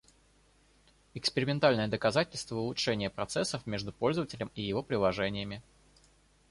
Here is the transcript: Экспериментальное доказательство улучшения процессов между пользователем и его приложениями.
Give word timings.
Экспериментальное 1.13 1.87
доказательство 1.87 2.55
улучшения 2.55 3.11
процессов 3.11 3.67
между 3.67 3.93
пользователем 3.93 4.49
и 4.55 4.63
его 4.63 4.81
приложениями. 4.81 5.61